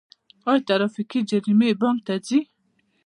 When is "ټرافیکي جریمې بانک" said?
0.67-1.99